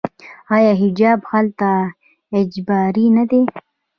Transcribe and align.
آیا 0.55 0.73
حجاب 0.81 1.19
هلته 1.31 1.69
اجباري 2.39 3.05
نه 3.17 3.23
دی؟ 3.29 3.41